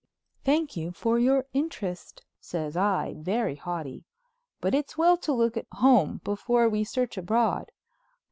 "Thank 0.43 0.75
you 0.75 0.91
for 0.91 1.19
your 1.19 1.45
interest," 1.53 2.23
says 2.39 2.75
I, 2.75 3.13
very 3.19 3.53
haughty, 3.55 4.03
"but 4.59 4.73
it's 4.73 4.97
well 4.97 5.15
to 5.17 5.31
look 5.31 5.55
at 5.57 5.67
home 5.73 6.21
before 6.23 6.67
we 6.67 6.83
search 6.83 7.19
abroad. 7.19 7.71